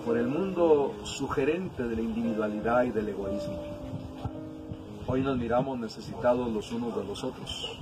por 0.05 0.17
el 0.17 0.27
mundo 0.27 0.93
sugerente 1.03 1.83
de 1.83 1.95
la 1.95 2.01
individualidad 2.01 2.83
y 2.83 2.91
del 2.91 3.10
egoísmo. 3.10 3.57
Hoy 5.07 5.22
nos 5.22 5.38
miramos 5.38 5.79
necesitados 5.79 6.51
los 6.51 6.72
unos 6.72 6.95
de 6.95 7.03
los 7.05 7.24
otros. 7.24 7.77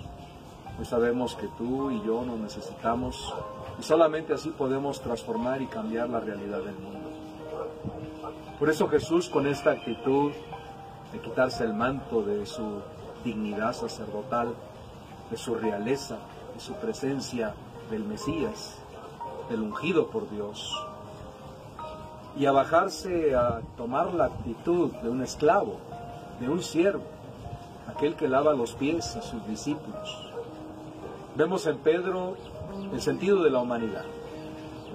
Hoy 0.78 0.86
sabemos 0.86 1.36
que 1.36 1.48
tú 1.58 1.90
y 1.90 2.02
yo 2.06 2.24
nos 2.24 2.40
necesitamos 2.40 3.34
y 3.80 3.84
solamente 3.84 4.34
así 4.34 4.50
podemos 4.50 5.02
transformar 5.02 5.62
y 5.62 5.68
cambiar 5.68 6.10
la 6.10 6.20
realidad 6.20 6.60
del 6.60 6.76
mundo. 6.76 7.10
Por 8.60 8.70
eso 8.70 8.88
Jesús 8.88 9.28
con 9.28 9.48
esta 9.48 9.72
actitud 9.72 10.32
de 11.12 11.20
quitarse 11.20 11.64
el 11.64 11.74
manto 11.74 12.22
de 12.22 12.46
su 12.46 12.82
dignidad 13.24 13.74
sacerdotal, 13.74 14.54
de 15.30 15.38
su 15.38 15.56
realeza, 15.56 16.20
de 16.54 16.60
su 16.60 16.74
presencia 16.76 17.56
del 17.90 18.04
Mesías, 18.04 18.78
del 19.50 19.62
ungido 19.62 20.08
por 20.08 20.30
Dios, 20.30 20.76
y 22.38 22.46
a 22.46 22.52
bajarse 22.52 23.36
a 23.36 23.62
tomar 23.76 24.14
la 24.14 24.26
actitud 24.26 24.92
de 24.92 25.10
un 25.10 25.22
esclavo, 25.22 25.78
de 26.40 26.50
un 26.50 26.62
siervo, 26.62 27.04
aquel 27.88 28.16
que 28.16 28.28
lava 28.28 28.54
los 28.54 28.74
pies 28.74 29.16
a 29.16 29.22
sus 29.22 29.46
discípulos. 29.48 30.32
Vemos 31.36 31.66
en 31.68 31.78
Pedro 31.78 32.36
el 32.92 33.02
sentido 33.02 33.44
de 33.44 33.50
la 33.50 33.60
humanidad. 33.60 34.06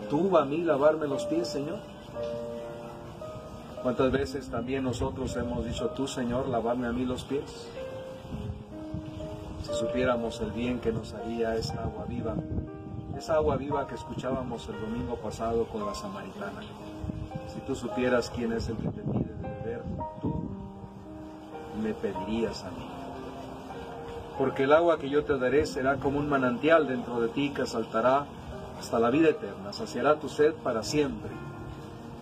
¿Tú 0.09 0.37
a 0.37 0.45
mí 0.45 0.59
lavarme 0.59 1.07
los 1.07 1.25
pies, 1.27 1.49
Señor? 1.49 1.79
¿Cuántas 3.83 4.11
veces 4.11 4.49
también 4.49 4.85
nosotros 4.85 5.37
hemos 5.37 5.65
dicho, 5.65 5.91
tú 5.91 6.09
Señor, 6.09 6.49
lavarme 6.49 6.89
a 6.89 6.93
mí 6.93 7.05
los 7.05 7.25
pies? 7.25 7.69
Si 9.63 9.75
supiéramos 9.75 10.41
el 10.41 10.51
bien 10.53 10.81
que 10.81 10.93
nos 10.93 11.13
haría 11.15 11.55
esa 11.57 11.85
agua 11.85 12.05
viva, 12.09 12.35
esa 13.17 13.35
agua 13.37 13.57
viva 13.57 13.87
que 13.87 13.95
escuchábamos 13.95 14.69
el 14.69 14.81
domingo 14.81 15.17
pasado 15.17 15.67
con 15.67 15.87
la 15.87 15.95
samaritana. 15.95 16.63
Si 17.57 17.63
tú 17.63 17.75
supieras 17.75 18.29
quién 18.29 18.53
es 18.53 18.69
el 18.69 18.77
que 18.77 18.89
te 18.89 19.01
pide 19.01 19.33
de 19.33 19.49
beber, 19.49 19.83
tú 20.21 20.51
me 21.83 21.95
pedirías 21.95 22.63
a 22.65 22.71
mí. 22.71 22.87
Porque 24.37 24.65
el 24.65 24.75
agua 24.75 24.99
que 24.99 25.09
yo 25.09 25.25
te 25.25 25.39
daré 25.39 25.65
será 25.65 25.97
como 25.97 26.19
un 26.19 26.29
manantial 26.29 26.87
dentro 26.87 27.19
de 27.19 27.29
ti 27.29 27.55
que 27.55 27.65
saltará 27.65 28.27
hasta 28.79 28.99
la 28.99 29.09
vida 29.09 29.31
eterna, 29.31 29.73
saciará 29.73 30.17
tu 30.17 30.29
sed 30.29 30.53
para 30.63 30.83
siempre. 30.83 31.31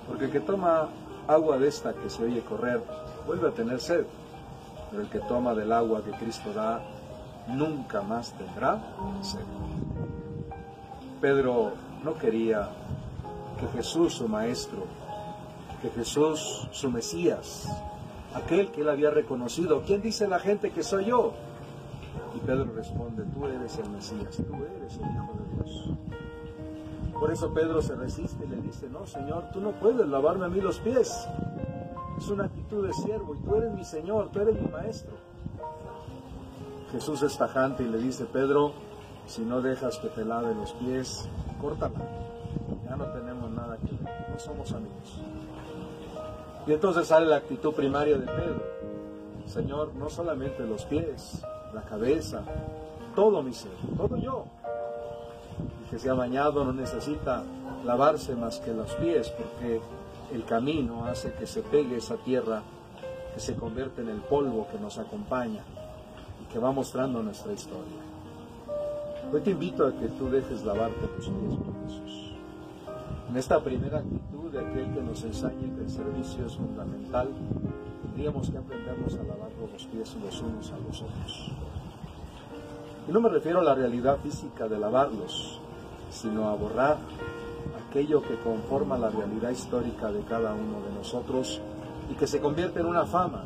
Porque 0.07 0.27
el 0.27 0.31
que 0.31 0.39
toma 0.39 0.91
agua 1.27 1.59
de 1.59 1.67
esta 1.67 1.95
que 1.95 2.09
se 2.09 2.23
oye 2.23 2.41
correr, 2.43 2.81
vuelve 3.27 3.49
a 3.49 3.53
tener 3.53 3.81
sed, 3.81 4.07
pero 4.89 5.03
el 5.03 5.09
que 5.09 5.19
toma 5.19 5.53
del 5.53 5.73
agua 5.73 6.05
que 6.05 6.13
Cristo 6.13 6.53
da, 6.53 6.81
nunca 7.49 8.03
más 8.03 8.33
tendrá 8.35 8.81
sed. 9.21 9.41
Pedro 11.21 11.73
no 12.05 12.15
quería 12.15 12.69
que 13.59 13.67
Jesús, 13.77 14.15
su 14.15 14.29
maestro, 14.29 14.87
Jesús, 15.91 16.69
su 16.73 16.91
Mesías, 16.91 17.69
aquel 18.35 18.71
que 18.71 18.83
él 18.83 18.89
había 18.89 19.11
reconocido, 19.11 19.83
¿quién 19.87 20.03
dice 20.03 20.29
la 20.29 20.39
gente 20.39 20.71
que 20.71 20.83
soy 20.83 21.07
yo? 21.07 21.35
Y 22.35 22.39
Pedro 22.41 22.73
responde, 22.75 23.25
tú 23.25 23.47
eres 23.47 23.79
el 23.79 23.91
Mesías, 23.91 24.37
tú 24.37 24.55
eres 24.77 24.97
el 24.97 25.11
Hijo 25.11 25.33
de 25.35 25.57
Dios. 25.57 25.91
Por 27.13 27.31
eso 27.31 27.55
Pedro 27.55 27.81
se 27.81 27.95
resiste 27.95 28.45
y 28.45 28.49
le 28.49 28.57
dice, 28.57 28.89
no, 28.89 29.07
Señor, 29.07 29.51
tú 29.53 29.61
no 29.61 29.73
puedes 29.73 30.07
lavarme 30.09 30.47
a 30.47 30.49
mí 30.49 30.61
los 30.61 30.81
pies. 30.81 31.27
Es 32.19 32.29
una 32.29 32.45
actitud 32.45 32.87
de 32.87 32.93
siervo 32.93 33.35
y 33.35 33.39
tú 33.39 33.55
eres 33.55 33.73
mi 33.73 33.85
Señor, 33.85 34.31
tú 34.31 34.41
eres 34.41 34.61
mi 34.61 34.67
Maestro. 34.69 35.15
Jesús 36.93 37.23
es 37.23 37.37
tajante 37.37 37.83
y 37.83 37.89
le 37.89 37.99
dice, 37.99 38.25
Pedro, 38.25 38.73
si 39.27 39.43
no 39.43 39.61
dejas 39.63 39.99
que 39.99 40.09
te 40.09 40.25
lave 40.25 40.55
los 40.55 40.73
pies, 40.75 41.29
córtala. 41.61 41.95
Ya 42.85 42.97
no 42.97 43.07
tenemos 43.07 43.51
nada 43.51 43.77
que 43.79 43.97
ver, 44.05 44.27
no 44.31 44.39
somos 44.39 44.73
amigos. 44.73 45.21
Y 46.67 46.73
entonces 46.73 47.07
sale 47.07 47.27
la 47.27 47.37
actitud 47.37 47.73
primaria 47.75 48.17
de 48.17 48.27
Pedro. 48.27 48.63
Señor, 49.47 49.95
no 49.95 50.09
solamente 50.09 50.65
los 50.65 50.85
pies, 50.85 51.43
la 51.75 51.83
cabeza, 51.83 52.43
todo 53.15 53.43
mi 53.43 53.53
ser, 53.53 53.73
todo 53.97 54.17
yo 54.17 54.45
que 55.95 56.01
se 56.01 56.11
ha 56.11 56.15
bañado 56.15 56.65
no 56.65 56.73
necesita 56.73 57.45
lavarse 57.85 58.35
más 58.35 58.59
que 58.59 58.73
los 58.73 58.91
pies, 58.95 59.31
porque 59.31 59.81
el 60.33 60.45
camino 60.45 61.05
hace 61.05 61.33
que 61.35 61.47
se 61.47 61.63
pegue 61.63 61.99
esa 61.99 62.17
tierra 62.17 62.63
que 63.33 63.39
se 63.39 63.55
convierte 63.55 64.03
en 64.03 64.09
el 64.09 64.21
polvo 64.23 64.67
que 64.73 64.79
nos 64.79 64.99
acompaña 64.99 65.63
y 66.43 66.53
que 66.53 66.59
va 66.59 66.73
mostrando 66.73 67.23
nuestra 67.23 67.53
historia. 67.53 68.01
Hoy 69.33 69.41
te 69.41 69.53
invito 69.53 69.87
a 69.87 69.93
que 69.93 70.09
tú 70.09 70.29
dejes 70.29 70.65
lavarte 70.65 71.01
los 71.03 71.29
pies 71.29 71.55
por 71.59 71.87
Jesús. 71.87 72.24
En 73.29 73.37
esta 73.37 73.61
primera 73.61 73.99
actitud 73.99 74.51
de 74.53 74.61
aquel 74.61 74.93
que 74.93 75.03
nos 75.03 75.23
enseña 75.25 75.75
que 75.75 75.83
el 75.83 75.91
servicio 75.91 76.47
es 76.47 76.57
fundamental, 76.57 77.29
tendríamos 78.03 78.51
que 78.51 78.59
aprendernos 78.59 79.15
a 79.15 79.23
lavarnos 79.23 79.73
los 79.73 79.87
pies 79.87 80.17
los 80.23 80.43
unos 80.43 80.71
a 80.71 80.79
los 80.79 81.03
otros. 81.03 81.53
Y 83.09 83.13
no 83.13 83.21
me 83.21 83.29
refiero 83.29 83.61
a 83.61 83.65
la 83.65 83.75
realidad 83.75 84.19
física 84.23 84.69
de 84.69 84.79
lavarlos, 84.79 85.61
sino 86.11 86.49
a 86.49 86.55
borrar 86.55 86.99
aquello 87.89 88.23
que 88.23 88.37
conforma 88.37 88.97
la 88.99 89.11
realidad 89.11 89.51
histórica 89.51 90.11
de 90.11 90.21
cada 90.23 90.53
uno 90.53 90.81
de 90.81 90.93
nosotros 90.97 91.61
y 92.11 92.15
que 92.15 92.27
se 92.27 92.41
convierte 92.41 92.81
en 92.81 92.87
una 92.87 93.07
fama 93.07 93.45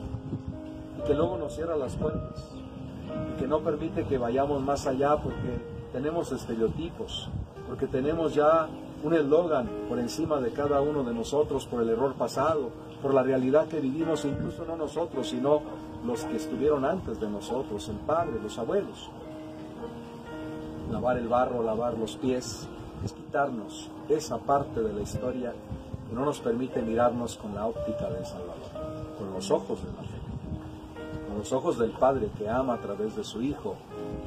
y 0.98 1.06
que 1.06 1.14
luego 1.14 1.38
nos 1.38 1.54
cierra 1.54 1.76
las 1.76 1.96
puertas 1.96 2.50
y 3.32 3.40
que 3.40 3.46
no 3.46 3.60
permite 3.60 4.04
que 4.04 4.18
vayamos 4.18 4.62
más 4.62 4.86
allá 4.86 5.16
porque 5.16 5.58
tenemos 5.92 6.30
estereotipos, 6.32 7.30
porque 7.66 7.86
tenemos 7.86 8.34
ya 8.34 8.68
un 9.02 9.14
eslogan 9.14 9.68
por 9.88 9.98
encima 9.98 10.40
de 10.40 10.50
cada 10.50 10.80
uno 10.80 11.04
de 11.04 11.14
nosotros 11.14 11.66
por 11.66 11.82
el 11.82 11.90
error 11.90 12.14
pasado, 12.14 12.70
por 13.00 13.14
la 13.14 13.22
realidad 13.22 13.68
que 13.68 13.80
vivimos, 13.80 14.24
incluso 14.24 14.64
no 14.64 14.76
nosotros, 14.76 15.28
sino 15.28 15.60
los 16.04 16.24
que 16.24 16.36
estuvieron 16.36 16.84
antes 16.84 17.20
de 17.20 17.28
nosotros, 17.28 17.88
el 17.88 17.96
Padre, 17.96 18.40
los 18.42 18.58
abuelos 18.58 19.10
lavar 20.90 21.18
el 21.18 21.28
barro, 21.28 21.62
lavar 21.62 21.94
los 21.98 22.16
pies, 22.16 22.66
es 23.04 23.12
quitarnos 23.12 23.90
esa 24.08 24.38
parte 24.38 24.80
de 24.80 24.92
la 24.92 25.02
historia 25.02 25.52
que 26.08 26.14
no 26.14 26.24
nos 26.24 26.40
permite 26.40 26.82
mirarnos 26.82 27.36
con 27.36 27.54
la 27.54 27.66
óptica 27.66 28.08
del 28.10 28.24
Salvador, 28.24 29.16
con 29.18 29.32
los 29.32 29.50
ojos 29.50 29.82
de 29.82 29.92
la 29.92 30.02
fe, 30.02 30.18
con 31.28 31.38
los 31.38 31.52
ojos 31.52 31.78
del 31.78 31.92
Padre 31.92 32.30
que 32.36 32.48
ama 32.48 32.74
a 32.74 32.78
través 32.78 33.14
de 33.16 33.24
su 33.24 33.42
Hijo, 33.42 33.76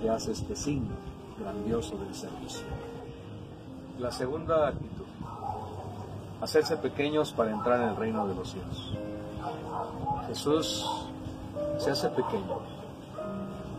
que 0.01 0.10
hace 0.10 0.32
este 0.32 0.56
signo 0.56 0.96
grandioso 1.40 1.98
del 1.98 2.13
servicio. 2.13 2.66
La 4.01 4.10
segunda 4.10 4.70
actitud, 4.70 5.05
hacerse 6.41 6.75
pequeños 6.77 7.34
para 7.34 7.51
entrar 7.51 7.81
en 7.81 7.89
el 7.89 7.96
reino 7.96 8.27
de 8.27 8.34
los 8.34 8.50
cielos. 8.50 8.93
Jesús 10.25 10.84
se 11.77 11.91
hace 11.91 12.10
pequeño 12.10 12.62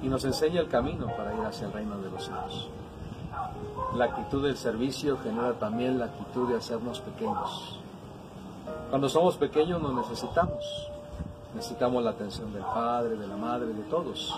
y 0.00 0.06
nos 0.06 0.24
enseña 0.24 0.60
el 0.60 0.68
camino 0.68 1.08
para 1.16 1.34
ir 1.34 1.40
hacia 1.40 1.66
el 1.66 1.72
reino 1.72 1.98
de 1.98 2.08
los 2.08 2.24
cielos. 2.24 2.70
La 3.96 4.04
actitud 4.04 4.44
del 4.44 4.56
servicio 4.56 5.18
genera 5.18 5.54
también 5.54 5.98
la 5.98 6.04
actitud 6.04 6.48
de 6.48 6.56
hacernos 6.56 7.00
pequeños. 7.00 7.80
Cuando 8.90 9.08
somos 9.08 9.36
pequeños 9.36 9.82
nos 9.82 9.92
necesitamos. 9.92 10.91
Necesitamos 11.54 12.02
la 12.02 12.11
atención 12.11 12.52
del 12.52 12.62
padre, 12.62 13.16
de 13.16 13.26
la 13.26 13.37
madre, 13.37 13.66
de 13.66 13.82
todos. 13.85 14.35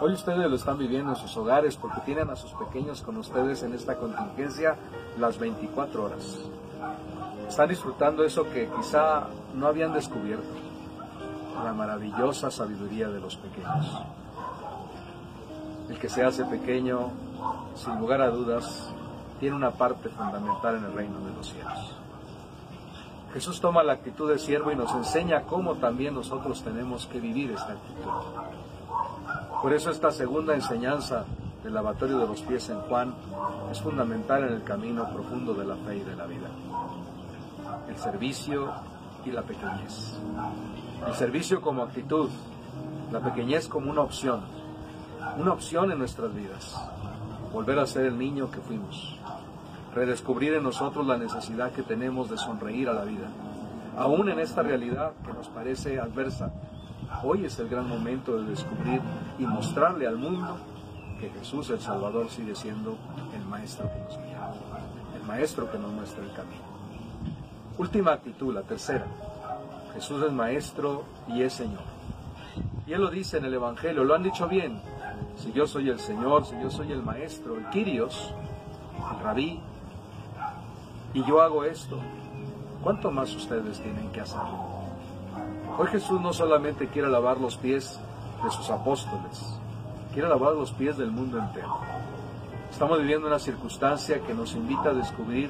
Hoy 0.00 0.12
ustedes 0.12 0.48
lo 0.48 0.56
están 0.56 0.78
viviendo 0.78 1.10
en 1.10 1.16
sus 1.16 1.36
hogares 1.36 1.76
porque 1.76 2.00
tienen 2.00 2.30
a 2.30 2.36
sus 2.36 2.52
pequeños 2.52 3.02
con 3.02 3.16
ustedes 3.18 3.62
en 3.62 3.74
esta 3.74 3.96
contingencia 3.96 4.76
las 5.18 5.38
24 5.38 6.04
horas. 6.04 6.38
Están 7.46 7.68
disfrutando 7.68 8.24
eso 8.24 8.44
que 8.44 8.68
quizá 8.68 9.28
no 9.54 9.66
habían 9.66 9.92
descubierto, 9.92 10.48
la 11.62 11.72
maravillosa 11.72 12.50
sabiduría 12.50 13.08
de 13.08 13.20
los 13.20 13.36
pequeños. 13.36 14.02
El 15.88 15.98
que 15.98 16.08
se 16.08 16.24
hace 16.24 16.44
pequeño, 16.44 17.10
sin 17.74 17.98
lugar 17.98 18.20
a 18.22 18.30
dudas, 18.30 18.90
tiene 19.38 19.54
una 19.54 19.70
parte 19.70 20.08
fundamental 20.08 20.76
en 20.76 20.84
el 20.84 20.92
reino 20.92 21.20
de 21.20 21.32
los 21.34 21.48
cielos. 21.48 22.05
Jesús 23.36 23.60
toma 23.60 23.82
la 23.82 23.92
actitud 23.92 24.30
de 24.30 24.38
siervo 24.38 24.72
y 24.72 24.76
nos 24.76 24.94
enseña 24.94 25.42
cómo 25.42 25.74
también 25.74 26.14
nosotros 26.14 26.62
tenemos 26.62 27.04
que 27.04 27.20
vivir 27.20 27.50
esta 27.50 27.72
actitud. 27.74 28.10
Por 29.60 29.74
eso 29.74 29.90
esta 29.90 30.10
segunda 30.10 30.54
enseñanza 30.54 31.26
del 31.62 31.74
lavatorio 31.74 32.16
de 32.16 32.28
los 32.28 32.40
pies 32.40 32.70
en 32.70 32.80
Juan 32.80 33.14
es 33.70 33.78
fundamental 33.82 34.42
en 34.44 34.54
el 34.54 34.62
camino 34.62 35.06
profundo 35.12 35.52
de 35.52 35.66
la 35.66 35.76
fe 35.76 35.98
y 35.98 36.00
de 36.00 36.16
la 36.16 36.24
vida. 36.24 36.48
El 37.86 37.98
servicio 37.98 38.72
y 39.26 39.32
la 39.32 39.42
pequeñez. 39.42 40.18
El 41.06 41.12
servicio 41.12 41.60
como 41.60 41.82
actitud, 41.82 42.30
la 43.12 43.20
pequeñez 43.20 43.68
como 43.68 43.90
una 43.90 44.00
opción, 44.00 44.40
una 45.36 45.52
opción 45.52 45.92
en 45.92 45.98
nuestras 45.98 46.34
vidas, 46.34 46.74
volver 47.52 47.80
a 47.80 47.86
ser 47.86 48.06
el 48.06 48.18
niño 48.18 48.50
que 48.50 48.62
fuimos, 48.62 49.18
redescubrir 49.96 50.52
en 50.52 50.62
nosotros 50.62 51.06
la 51.06 51.16
necesidad 51.16 51.72
que 51.72 51.82
tenemos 51.82 52.28
de 52.28 52.36
sonreír 52.36 52.90
a 52.90 52.92
la 52.92 53.04
vida, 53.04 53.28
aún 53.96 54.28
en 54.28 54.38
esta 54.38 54.62
realidad 54.62 55.12
que 55.24 55.32
nos 55.32 55.48
parece 55.48 55.98
adversa. 55.98 56.52
Hoy 57.24 57.46
es 57.46 57.58
el 57.60 57.68
gran 57.70 57.88
momento 57.88 58.36
de 58.36 58.50
descubrir 58.50 59.00
y 59.38 59.46
mostrarle 59.46 60.06
al 60.06 60.18
mundo 60.18 60.58
que 61.18 61.30
Jesús 61.30 61.70
el 61.70 61.80
Salvador 61.80 62.28
sigue 62.28 62.54
siendo 62.54 62.98
el 63.34 63.42
Maestro 63.46 63.88
que 63.90 63.98
nos 64.00 64.18
guía, 64.18 64.52
el 65.18 65.26
Maestro 65.26 65.72
que 65.72 65.78
nos 65.78 65.90
muestra 65.90 66.22
el 66.22 66.32
camino. 66.32 66.76
Última 67.78 68.12
actitud, 68.12 68.52
la 68.52 68.62
tercera. 68.62 69.06
Jesús 69.94 70.22
es 70.22 70.32
Maestro 70.32 71.04
y 71.26 71.40
es 71.40 71.54
Señor. 71.54 71.84
Y 72.86 72.92
Él 72.92 73.00
lo 73.00 73.10
dice 73.10 73.38
en 73.38 73.46
el 73.46 73.54
Evangelio, 73.54 74.04
lo 74.04 74.14
han 74.14 74.22
dicho 74.22 74.46
bien. 74.46 74.78
Si 75.36 75.52
yo 75.52 75.66
soy 75.66 75.88
el 75.88 75.98
Señor, 75.98 76.44
si 76.44 76.54
yo 76.60 76.70
soy 76.70 76.92
el 76.92 77.02
Maestro, 77.02 77.56
el 77.56 77.66
Kyrios, 77.70 78.34
el 79.10 79.24
Rabí, 79.24 79.58
y 81.16 81.24
yo 81.24 81.40
hago 81.40 81.64
esto, 81.64 81.98
¿cuánto 82.82 83.10
más 83.10 83.34
ustedes 83.34 83.80
tienen 83.80 84.12
que 84.12 84.20
hacerlo? 84.20 84.66
Hoy 85.78 85.86
Jesús 85.86 86.20
no 86.20 86.30
solamente 86.34 86.88
quiere 86.88 87.08
lavar 87.08 87.40
los 87.40 87.56
pies 87.56 87.98
de 88.44 88.50
sus 88.50 88.68
apóstoles, 88.68 89.58
quiere 90.12 90.28
lavar 90.28 90.52
los 90.52 90.72
pies 90.72 90.98
del 90.98 91.10
mundo 91.10 91.38
entero. 91.38 91.78
Estamos 92.70 93.00
viviendo 93.00 93.28
una 93.28 93.38
circunstancia 93.38 94.20
que 94.20 94.34
nos 94.34 94.54
invita 94.54 94.90
a 94.90 94.92
descubrir 94.92 95.48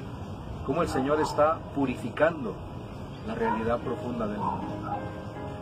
cómo 0.65 0.83
el 0.83 0.87
Señor 0.87 1.19
está 1.19 1.59
purificando 1.75 2.55
la 3.27 3.35
realidad 3.35 3.79
profunda 3.79 4.25
del 4.25 4.39
mundo. 4.39 4.67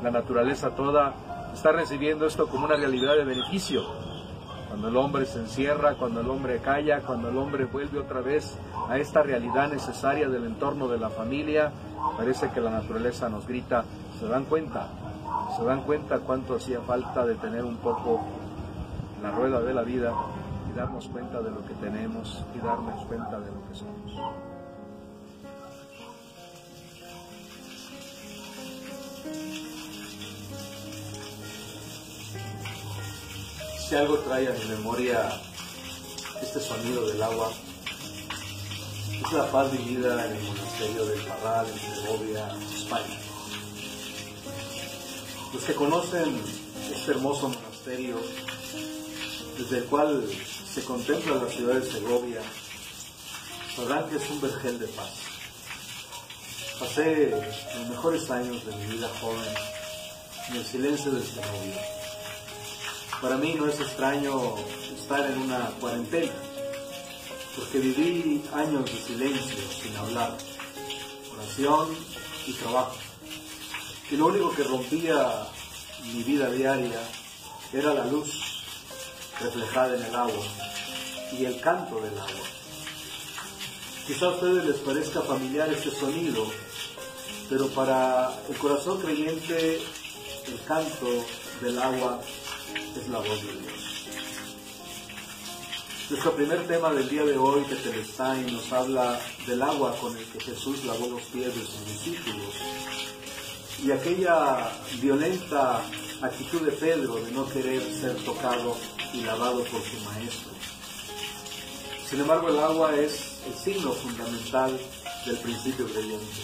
La 0.03 0.11
naturaleza 0.11 0.69
toda 0.75 1.15
está 1.51 1.71
recibiendo 1.71 2.27
esto 2.27 2.45
como 2.45 2.65
una 2.65 2.75
realidad 2.75 3.15
de 3.15 3.23
beneficio. 3.23 3.81
Cuando 4.75 4.89
el 4.89 4.97
hombre 4.97 5.25
se 5.25 5.39
encierra, 5.39 5.93
cuando 5.93 6.19
el 6.19 6.29
hombre 6.29 6.59
calla, 6.59 6.99
cuando 6.99 7.29
el 7.29 7.37
hombre 7.37 7.63
vuelve 7.63 7.97
otra 7.97 8.19
vez 8.19 8.57
a 8.89 8.97
esta 8.97 9.23
realidad 9.23 9.71
necesaria 9.71 10.27
del 10.27 10.43
entorno 10.43 10.89
de 10.89 10.97
la 10.97 11.09
familia, 11.09 11.71
parece 12.17 12.49
que 12.49 12.59
la 12.59 12.71
naturaleza 12.71 13.29
nos 13.29 13.47
grita, 13.47 13.85
¿se 14.19 14.27
dan 14.27 14.43
cuenta? 14.43 14.89
¿Se 15.55 15.63
dan 15.63 15.83
cuenta 15.83 16.19
cuánto 16.19 16.55
hacía 16.55 16.81
falta 16.81 17.25
de 17.25 17.35
tener 17.35 17.63
un 17.63 17.77
poco 17.77 18.19
la 19.23 19.31
rueda 19.31 19.61
de 19.61 19.73
la 19.73 19.83
vida 19.83 20.13
y 20.69 20.77
darnos 20.77 21.07
cuenta 21.07 21.41
de 21.41 21.51
lo 21.51 21.65
que 21.65 21.73
tenemos 21.75 22.43
y 22.53 22.59
darnos 22.59 23.05
cuenta 23.05 23.39
de 23.39 23.47
lo 23.47 23.69
que 23.69 23.75
somos. 23.75 24.54
Algo 33.95 34.19
trae 34.19 34.45
a 34.49 34.51
mi 34.51 34.65
memoria 34.65 35.41
este 36.41 36.59
sonido 36.59 37.07
del 37.07 37.23
agua, 37.23 37.49
es 39.25 39.31
la 39.31 39.49
paz 39.49 39.71
vivida 39.71 40.25
en 40.25 40.35
el 40.35 40.43
monasterio 40.43 41.05
del 41.05 41.21
Parral, 41.21 41.65
en 41.65 41.95
Segovia, 41.95 42.55
España. 42.75 43.17
Los 45.53 45.63
que 45.63 45.73
conocen 45.75 46.41
este 46.93 47.11
hermoso 47.11 47.47
monasterio 47.47 48.17
desde 49.57 49.77
el 49.77 49.85
cual 49.85 50.29
se 50.73 50.83
contempla 50.83 51.35
la 51.35 51.49
ciudad 51.49 51.75
de 51.75 51.89
Segovia, 51.89 52.41
sabrán 53.77 54.09
que 54.09 54.17
es 54.17 54.29
un 54.29 54.41
vergel 54.41 54.77
de 54.77 54.87
paz. 54.87 55.13
Pasé 56.79 57.31
los 57.79 57.87
mejores 57.87 58.29
años 58.29 58.65
de 58.65 58.75
mi 58.75 58.85
vida 58.97 59.09
joven 59.21 59.53
en 60.49 60.55
el 60.57 60.65
silencio 60.65 61.11
del 61.11 61.23
Segovia. 61.23 61.94
Para 63.21 63.37
mí 63.37 63.55
no 63.55 63.67
es 63.67 63.79
extraño 63.79 64.55
estar 64.93 65.31
en 65.31 65.39
una 65.39 65.69
cuarentena, 65.79 66.31
porque 67.55 67.79
viví 67.79 68.43
años 68.53 68.85
de 68.85 68.97
silencio 68.97 69.57
sin 69.81 69.95
hablar, 69.95 70.37
oración 71.33 71.89
y 72.45 72.53
trabajo. 72.53 72.95
Y 74.11 74.17
lo 74.17 74.27
único 74.27 74.53
que 74.53 74.63
rompía 74.63 75.47
mi 76.13 76.23
vida 76.23 76.51
diaria 76.51 76.99
era 77.73 77.93
la 77.93 78.05
luz 78.05 78.63
reflejada 79.39 79.95
en 79.95 80.03
el 80.03 80.15
agua 80.15 80.45
y 81.31 81.45
el 81.45 81.59
canto 81.61 81.99
del 82.01 82.17
agua. 82.17 82.47
Quizá 84.05 84.25
a 84.27 84.29
ustedes 84.29 84.65
les 84.65 84.77
parezca 84.77 85.21
familiar 85.21 85.69
este 85.69 85.89
sonido, 85.89 86.45
pero 87.49 87.69
para 87.69 88.37
el 88.49 88.57
corazón 88.57 89.01
creyente 89.01 89.81
el 90.47 90.63
canto 90.67 91.25
del 91.61 91.79
agua 91.79 92.21
es 92.97 93.09
la 93.09 93.19
voz 93.19 93.41
de 93.41 93.51
Dios. 93.51 94.07
Nuestro 96.09 96.35
primer 96.35 96.67
tema 96.67 96.93
del 96.93 97.09
día 97.09 97.23
de 97.25 97.37
hoy, 97.37 97.63
que 97.63 97.75
Telestain 97.75 98.53
nos 98.53 98.71
habla 98.71 99.19
del 99.47 99.61
agua 99.61 99.95
con 99.99 100.15
el 100.15 100.23
que 100.25 100.39
Jesús 100.39 100.85
lavó 100.85 101.07
los 101.07 101.21
pies 101.23 101.53
de 101.55 101.65
sus 101.65 101.85
discípulos 101.85 102.55
y 103.83 103.91
aquella 103.91 104.71
violenta 105.01 105.81
actitud 106.21 106.61
de 106.61 106.71
Pedro 106.71 107.15
de 107.15 107.31
no 107.31 107.49
querer 107.49 107.81
ser 107.81 108.15
tocado 108.23 108.77
y 109.13 109.21
lavado 109.21 109.63
por 109.65 109.81
su 109.81 109.99
maestro. 110.01 110.51
Sin 112.09 112.21
embargo, 112.21 112.49
el 112.49 112.59
agua 112.59 112.95
es 112.95 113.39
el 113.45 113.53
signo 113.53 113.91
fundamental 113.91 114.79
del 115.25 115.37
principio 115.39 115.87
creyente. 115.87 116.41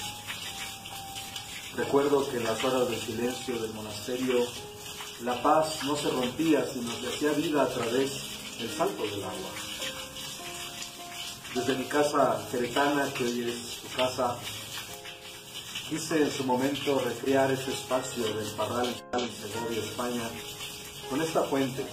Recuerdo 1.77 2.29
que 2.29 2.37
en 2.37 2.43
las 2.43 2.61
horas 2.63 2.89
de 2.89 2.97
silencio 2.99 3.57
del 3.59 3.71
monasterio 3.73 4.45
la 5.23 5.41
paz 5.41 5.83
no 5.83 5.95
se 5.95 6.09
rompía, 6.09 6.65
sino 6.71 6.89
que 6.99 7.07
hacía 7.07 7.31
vida 7.31 7.63
a 7.63 7.67
través 7.67 8.11
del 8.59 8.69
salto 8.69 9.03
del 9.03 9.23
agua. 9.23 9.51
Desde 11.53 11.75
mi 11.75 11.85
casa 11.85 12.39
queretana, 12.49 13.13
que 13.13 13.25
hoy 13.25 13.49
es 13.49 13.81
su 13.81 13.95
casa, 13.95 14.35
quise 15.89 16.23
en 16.23 16.31
su 16.31 16.43
momento 16.43 16.99
recrear 16.99 17.51
ese 17.51 17.71
espacio 17.71 18.23
del 18.23 18.47
Parral 18.51 18.87
en 18.87 19.29
Segovia, 19.29 19.83
España, 19.83 20.29
con 21.09 21.21
esta 21.21 21.43
fuente 21.43 21.85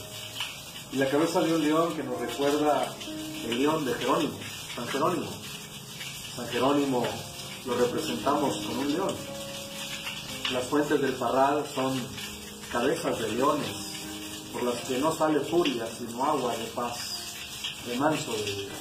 y 0.93 0.97
la 0.97 1.11
cabeza 1.11 1.41
de 1.41 1.55
un 1.55 1.61
león 1.61 1.95
que 1.95 2.03
nos 2.03 2.19
recuerda 2.19 2.87
el 3.47 3.59
león 3.59 3.85
de 3.85 3.95
Jerónimo, 3.95 4.39
San 4.75 4.89
Jerónimo. 4.89 5.31
San 6.35 6.49
Jerónimo 6.49 7.05
lo 7.67 7.75
representamos 7.75 8.57
con 8.59 8.79
un 8.79 8.93
león. 8.93 9.15
Las 10.53 10.65
fuentes 10.65 11.03
del 11.03 11.13
parral 11.15 11.65
son 11.75 12.01
cabezas 12.71 13.19
de 13.19 13.33
leones 13.33 13.77
por 14.53 14.63
las 14.63 14.77
que 14.85 14.99
no 14.99 15.15
sale 15.15 15.41
furia, 15.41 15.87
sino 15.87 16.25
agua 16.25 16.57
de 16.57 16.65
paz, 16.67 16.99
de 17.87 17.97
manso 17.97 18.33
de 18.33 18.43
vida. 18.43 18.75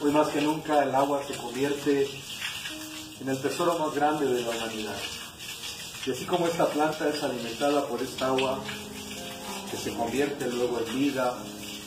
Hoy 0.00 0.10
más 0.10 0.28
que 0.28 0.40
nunca 0.40 0.82
el 0.82 0.94
agua 0.94 1.22
se 1.26 1.34
convierte 1.34 2.08
en 3.20 3.28
el 3.28 3.40
tesoro 3.40 3.78
más 3.78 3.94
grande 3.94 4.26
de 4.26 4.42
la 4.42 4.50
humanidad. 4.50 4.96
Y 6.04 6.10
así 6.10 6.24
como 6.24 6.46
esta 6.46 6.66
planta 6.66 7.08
es 7.08 7.22
alimentada 7.22 7.86
por 7.86 8.02
esta 8.02 8.26
agua, 8.28 8.58
que 9.70 9.76
se 9.76 9.94
convierte 9.94 10.50
luego 10.50 10.80
en 10.80 10.98
vida 10.98 11.34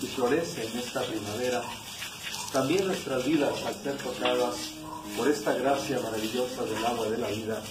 y 0.01 0.07
florece 0.07 0.65
en 0.65 0.79
esta 0.79 1.03
primavera, 1.03 1.61
también 2.51 2.87
nuestras 2.87 3.25
vidas, 3.25 3.53
al 3.65 3.75
ser 3.83 3.97
tocadas 3.97 4.55
por 5.17 5.27
esta 5.27 5.53
gracia 5.53 5.99
maravillosa 5.99 6.63
del 6.63 6.85
agua 6.85 7.09
de 7.09 7.17
la 7.17 7.27
vida, 7.27 7.61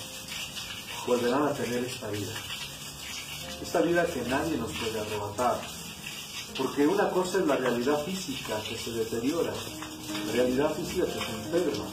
volverán 1.07 1.45
a 1.45 1.53
tener 1.53 1.85
esta 1.85 2.09
vida. 2.11 2.33
Esta 3.63 3.81
vida 3.81 4.07
que 4.07 4.23
nadie 4.29 4.57
nos 4.57 4.71
puede 4.73 5.01
arrebatar. 5.01 5.61
Porque 6.57 6.87
una 6.87 7.11
cosa 7.11 7.39
es 7.39 7.47
la 7.47 7.57
realidad 7.57 8.05
física 8.05 8.61
que 8.69 8.77
se 8.77 8.93
deteriora, 8.93 9.53
la 10.27 10.33
realidad 10.33 10.73
física 10.75 11.05
que 11.07 11.13
se 11.13 11.33
enferma, 11.33 11.85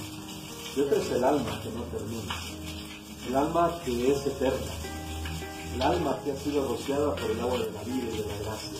y 0.75 0.81
otra 0.81 0.97
es 1.01 1.11
el 1.11 1.23
alma 1.23 1.59
que 1.63 1.69
no 1.69 1.81
termina, 1.83 2.35
el 3.27 3.35
alma 3.35 3.79
que 3.83 4.11
es 4.11 4.25
eterna, 4.27 4.71
el 5.73 5.81
alma 5.81 6.17
que 6.23 6.31
ha 6.31 6.35
sido 6.35 6.67
rociada 6.67 7.15
por 7.15 7.31
el 7.31 7.39
agua 7.39 7.57
de 7.57 7.71
la 7.71 7.83
vida 7.83 8.13
y 8.13 8.17
de 8.17 8.25
la 8.25 8.37
gracia. 8.43 8.79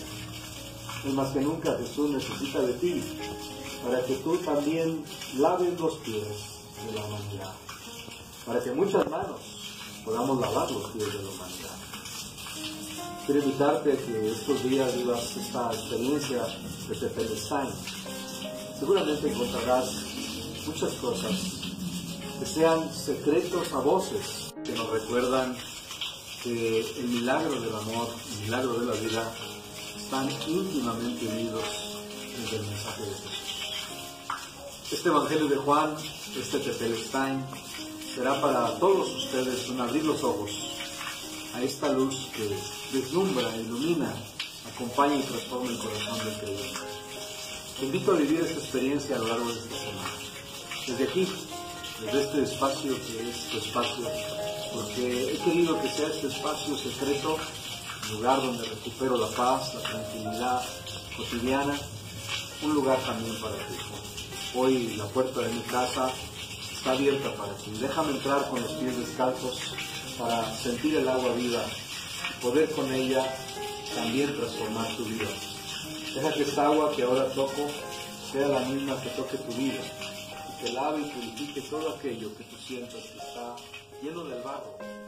Es 1.04 1.14
más 1.14 1.30
que 1.30 1.40
nunca 1.40 1.76
Jesús 1.78 2.10
necesita 2.10 2.60
de 2.60 2.74
ti 2.74 3.02
para 3.84 4.04
que 4.04 4.14
tú 4.16 4.36
también 4.38 5.04
laves 5.36 5.80
los 5.80 5.94
pies 5.98 6.28
de 6.86 6.92
la 6.94 7.04
humanidad, 7.04 7.52
para 8.46 8.62
que 8.62 8.70
muchas 8.70 9.08
manos 9.10 9.40
podamos 10.04 10.40
lavar 10.40 10.70
los 10.70 10.90
pies 10.90 11.06
de 11.06 11.22
la 11.22 11.28
humanidad. 11.28 11.76
Quiero 13.24 13.40
invitarte 13.40 13.92
a 13.92 13.96
que 13.96 14.32
estos 14.32 14.64
días 14.64 14.96
vivas 14.96 15.36
esta 15.36 15.70
experiencia 15.72 16.42
de 16.88 16.94
Tetelestain. 16.96 17.68
Seguramente 18.80 19.30
encontrarás 19.30 19.90
muchas 20.66 20.92
cosas 20.94 21.30
que 22.40 22.46
sean 22.46 22.92
secretos 22.92 23.72
a 23.74 23.78
voces 23.78 24.52
que 24.64 24.72
nos 24.72 24.90
recuerdan 24.90 25.56
que 26.42 26.80
el 26.80 27.04
milagro 27.04 27.60
del 27.60 27.72
amor, 27.72 28.08
el 28.32 28.44
milagro 28.46 28.72
de 28.80 28.86
la 28.86 28.94
vida, 28.94 29.32
están 29.96 30.28
íntimamente 30.48 31.24
unidos 31.24 31.62
desde 32.40 32.56
el 32.56 32.66
mensaje 32.66 33.02
de 33.02 33.14
Jesús. 33.14 33.52
Este 34.90 35.08
Evangelio 35.08 35.46
de 35.46 35.56
Juan, 35.58 35.94
este 36.36 36.58
Tetelstein, 36.58 37.44
será 38.16 38.40
para 38.40 38.76
todos 38.80 39.08
ustedes 39.14 39.68
un 39.68 39.80
abrir 39.80 40.04
los 40.04 40.24
ojos 40.24 40.71
a 41.54 41.62
esta 41.62 41.88
luz 41.90 42.28
que 42.34 42.48
deslumbra, 42.96 43.54
ilumina 43.56 44.08
a 44.10 44.68
acompañe 44.74 45.16
y 45.18 45.22
transforme 45.22 45.68
el 45.70 45.78
corazón 45.78 46.18
del 46.18 46.34
creyente. 46.38 46.80
Te 47.78 47.86
invito 47.86 48.12
a 48.12 48.14
vivir 48.16 48.40
esta 48.40 48.60
experiencia 48.60 49.16
a 49.16 49.18
lo 49.18 49.28
largo 49.28 49.46
de 49.52 49.58
esta 49.58 49.76
semana. 49.76 50.10
Desde 50.86 51.04
aquí, 51.04 51.28
desde 52.04 52.22
este 52.22 52.42
espacio 52.42 52.96
que 53.06 53.30
es 53.30 53.48
tu 53.50 53.58
espacio, 53.58 54.08
porque 54.72 55.34
he 55.34 55.38
querido 55.38 55.80
que 55.80 55.88
sea 55.88 56.08
este 56.08 56.28
espacio 56.28 56.76
secreto, 56.76 57.38
lugar 58.10 58.40
donde 58.42 58.64
recupero 58.64 59.16
la 59.16 59.28
paz, 59.28 59.74
la 59.74 59.82
tranquilidad 59.82 60.62
cotidiana, 61.16 61.78
un 62.62 62.74
lugar 62.74 62.98
también 63.04 63.36
para 63.40 63.54
ti. 63.54 63.76
Hoy 64.54 64.96
la 64.96 65.06
puerta 65.06 65.40
de 65.40 65.48
mi 65.52 65.62
casa 65.62 66.10
está 66.72 66.92
abierta 66.92 67.34
para 67.34 67.54
ti. 67.56 67.72
Déjame 67.80 68.12
entrar 68.12 68.48
con 68.48 68.60
los 68.60 68.70
pies 68.72 68.96
descalzos 68.96 69.58
para 70.18 70.54
sentir 70.54 70.96
el 70.96 71.08
agua 71.08 71.34
viva 71.34 71.64
y 72.30 72.42
poder 72.42 72.70
con 72.70 72.92
ella 72.92 73.24
también 73.94 74.34
transformar 74.36 74.88
tu 74.96 75.04
vida. 75.04 75.28
Deja 76.14 76.32
que 76.32 76.42
esta 76.42 76.66
agua 76.66 76.92
que 76.94 77.02
ahora 77.02 77.28
toco 77.32 77.66
sea 78.32 78.48
la 78.48 78.60
misma 78.60 79.00
que 79.02 79.10
toque 79.10 79.36
tu 79.38 79.52
vida 79.52 79.80
y 80.48 80.64
que 80.64 80.72
lave 80.72 81.02
y 81.02 81.04
purifique 81.04 81.60
todo 81.62 81.94
aquello 81.94 82.34
que 82.36 82.44
tú 82.44 82.56
sientas 82.56 82.94
que 82.94 83.18
está 83.18 83.56
lleno 84.02 84.24
del 84.24 84.42
barro 84.42 85.01